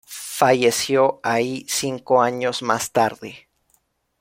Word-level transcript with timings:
Falleció 0.03 1.19
allí 1.21 1.63
cinco 1.69 2.23
años 2.23 2.63
más 2.63 2.91
tarde. 2.91 3.47